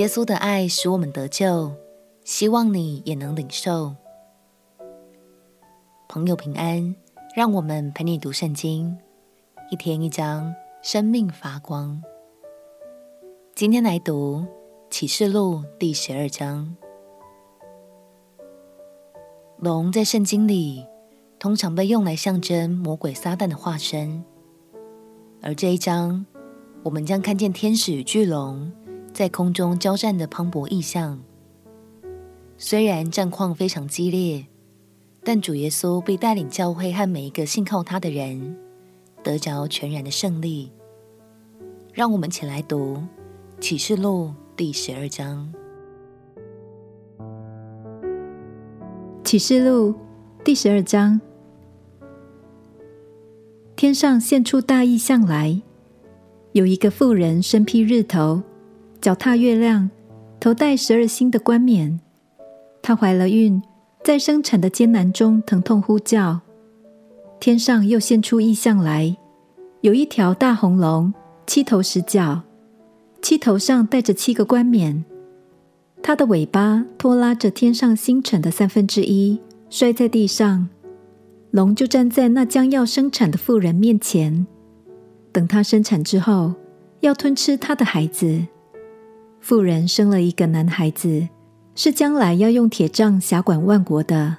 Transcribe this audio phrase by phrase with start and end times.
[0.00, 1.74] 耶稣的爱使我们得救，
[2.24, 3.94] 希望你也能领受。
[6.08, 6.96] 朋友平安，
[7.36, 8.96] 让我们陪你读圣经，
[9.70, 12.02] 一天一章，生命发光。
[13.54, 14.46] 今天来读
[14.88, 16.74] 启示录第十二章。
[19.58, 20.86] 龙在圣经里
[21.38, 24.24] 通常被用来象征魔鬼撒旦的化身，
[25.42, 26.24] 而这一章
[26.84, 28.72] 我们将看见天使与巨龙
[29.20, 31.20] 在空中交战的磅礴意象。
[32.56, 34.46] 虽然战况非常激烈，
[35.22, 38.56] 但主耶稣被带领教会和每一个信靠他的人
[39.22, 40.72] 得着全然的胜利。
[41.92, 42.96] 让我们一起来读
[43.60, 45.52] 启示录第十二章。
[49.22, 49.94] 启示录
[50.42, 51.20] 第十二章，
[53.76, 55.60] 天上现出大异象来，
[56.52, 58.42] 有一个妇人身披日头，
[59.00, 59.88] 脚踏月亮，
[60.38, 61.98] 头戴十二星的冠冕。
[62.82, 63.62] 她怀了孕，
[64.04, 66.40] 在生产的艰难中疼痛呼叫。
[67.40, 69.16] 天上又现出异象来，
[69.80, 71.14] 有一条大红龙，
[71.46, 72.42] 七头十脚，
[73.22, 75.02] 七头上戴着七个冠冕。
[76.02, 80.68] 它的尾巴拖拉着天上星辰的三分之一，摔在地上。
[81.52, 84.46] 龙就站在那将要生产的妇人面前，
[85.32, 86.52] 等她生产之后，
[87.00, 88.46] 要吞吃她的孩子。
[89.40, 91.28] 妇人生了一个男孩子，
[91.74, 94.36] 是将来要用铁杖辖管万国的。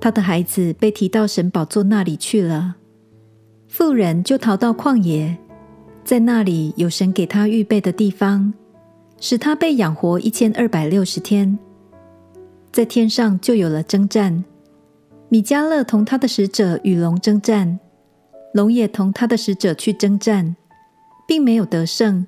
[0.00, 2.76] 他的孩子被提到神宝座那里去了。
[3.68, 5.36] 妇人就逃到旷野，
[6.04, 8.52] 在那里有神给他预备的地方。
[9.18, 11.58] 使他被养活一千二百六十天，
[12.70, 14.44] 在天上就有了征战。
[15.30, 17.80] 米迦勒同他的使者与龙争战，
[18.52, 20.54] 龙也同他的使者去征战，
[21.26, 22.26] 并没有得胜。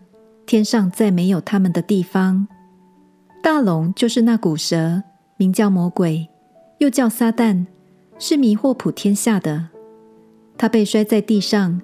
[0.48, 2.48] 天上再没有他们的地方。
[3.42, 5.02] 大龙就是那古蛇，
[5.36, 6.27] 名叫魔鬼，
[6.78, 7.67] 又叫撒旦，
[8.18, 9.68] 是迷惑普天下的。
[10.56, 11.83] 他被摔在地上，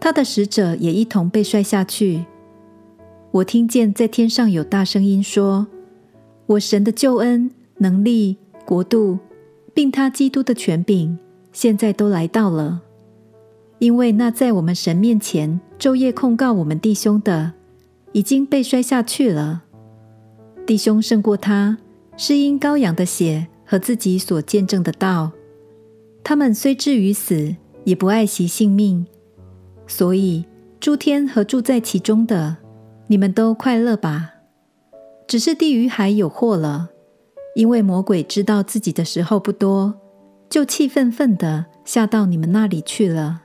[0.00, 2.26] 他的使者也一同被摔下去。
[3.30, 5.68] 我听见在天上有大声音说
[6.46, 7.48] ：“我神的救恩、
[7.78, 9.16] 能力、国度，
[9.72, 11.16] 并他基督的权柄，
[11.52, 12.82] 现在都来到了。
[13.78, 17.52] 因为那在我们神面前昼夜控告我们弟兄的，
[18.12, 19.64] 已经被摔下去了。
[20.66, 21.78] 弟兄胜过他，
[22.16, 25.32] 是因羔羊的血和自己所见证的道。
[26.22, 29.06] 他们虽至于死，也不爱惜性命。
[29.86, 30.44] 所以
[30.78, 32.58] 诸天和住在其中的。”
[33.08, 34.36] 你们都快乐吧！
[35.26, 36.88] 只是地狱海有祸了，
[37.54, 39.92] 因为魔鬼知道自己的时候不多，
[40.48, 43.42] 就气愤愤地下到你们那里去了。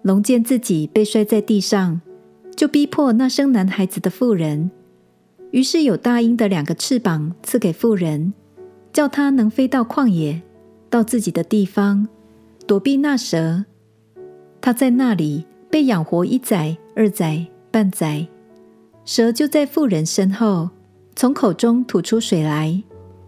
[0.00, 2.00] 龙见自己被摔在地上，
[2.56, 4.70] 就逼迫那生男孩子的妇人，
[5.50, 8.32] 于是有大鹰的两个翅膀赐给妇人，
[8.92, 10.42] 叫她能飞到旷野，
[10.88, 12.08] 到自己的地方，
[12.66, 13.64] 躲避那蛇。
[14.60, 17.46] 他在那里被养活一载、二载。
[17.72, 18.28] 半载，
[19.06, 20.68] 蛇就在妇人身后，
[21.16, 22.82] 从口中吐出水来，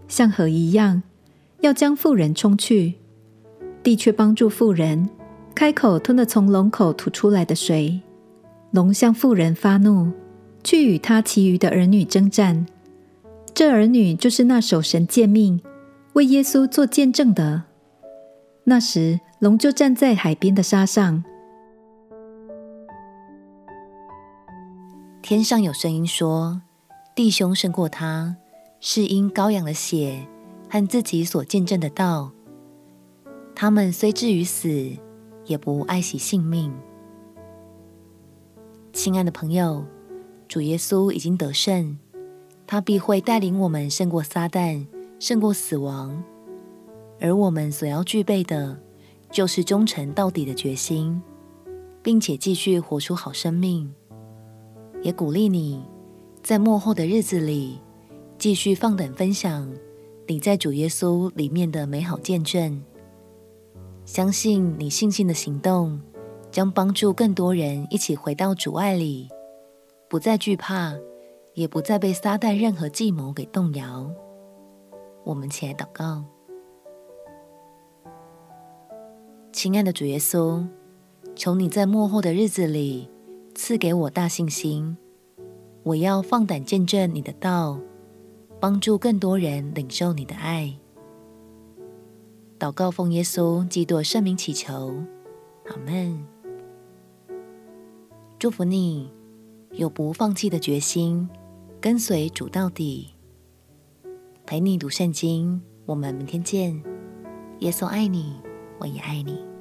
[0.06, 1.02] 像河一样，
[1.62, 2.96] 要将妇人冲去。
[3.82, 5.08] 地却帮助妇人，
[5.54, 7.98] 开口吞了从龙口吐出来的水。
[8.74, 10.10] 龙向妇人发怒，
[10.64, 12.66] 去与他其余的儿女征战。
[13.54, 15.60] 这儿女就是那守神诫命、
[16.14, 17.62] 为耶稣做见证的。
[18.64, 21.22] 那时，龙就站在海边的沙上。
[25.22, 26.60] 天上有声音说
[27.14, 28.34] ：“弟兄胜过他，
[28.80, 30.26] 是因羔羊的血
[30.68, 32.32] 和自己所见证的道。
[33.54, 34.96] 他们虽至于死，
[35.44, 36.74] 也不爱惜性命。”
[39.04, 39.84] 亲爱的朋友，
[40.48, 41.98] 主耶稣已经得胜，
[42.66, 44.86] 他必会带领我们胜过撒旦，
[45.20, 46.24] 胜过死亡。
[47.20, 48.80] 而我们所要具备的，
[49.30, 51.20] 就是忠诚到底的决心，
[52.02, 53.92] 并且继续活出好生命。
[55.02, 55.84] 也鼓励你，
[56.42, 57.80] 在末后的日子里，
[58.38, 59.70] 继续放胆分享
[60.26, 62.82] 你在主耶稣里面的美好见证。
[64.06, 66.00] 相信你信心的行动，
[66.54, 69.28] 将帮助更多人一起回到主爱里，
[70.08, 70.94] 不再惧怕，
[71.54, 74.08] 也不再被撒旦任何计谋给动摇。
[75.24, 76.22] 我们起来祷告，
[79.50, 80.64] 亲爱的主耶稣，
[81.34, 83.10] 求你在幕后的日子里。
[83.56, 84.96] 赐给我大信心，
[85.82, 87.80] 我要放胆见证你的道，
[88.60, 90.72] 帮助更多人领受你的爱。
[92.60, 94.94] 祷告奉耶稣基督圣名祈求，
[95.66, 96.33] 阿门。
[98.44, 99.10] 祝福你
[99.72, 101.26] 有不放弃的决心，
[101.80, 103.08] 跟随主到底。
[104.44, 106.78] 陪你读圣经，我们明天见。
[107.60, 108.34] 耶稣爱你，
[108.78, 109.53] 我也爱你。